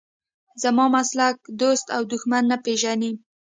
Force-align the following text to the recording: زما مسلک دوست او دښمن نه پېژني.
زما 0.63 0.85
مسلک 0.95 1.37
دوست 1.61 1.87
او 1.95 2.01
دښمن 2.11 2.43
نه 2.51 2.57
پېژني. 2.65 3.11